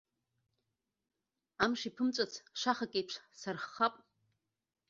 Амш 1.63 1.81
иԥымҵәац 1.89 2.33
шахак 2.59 2.91
еиԥш 2.97 3.15
сарххап. 3.39 3.93